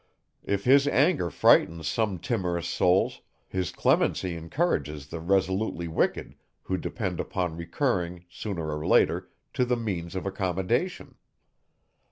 [0.43, 7.19] If his anger frightens some timorous souls, his clemency encourages the resolutely wicked, who depend
[7.19, 11.17] upon recurring, sooner or later, to the means of accommodation.